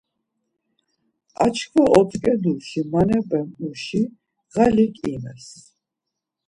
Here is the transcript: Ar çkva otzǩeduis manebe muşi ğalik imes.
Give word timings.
Ar 1.43 1.51
çkva 1.55 1.83
otzǩeduis 1.99 2.69
manebe 2.91 3.39
muşi 3.59 4.01
ğalik 4.53 4.95
imes. 5.13 5.47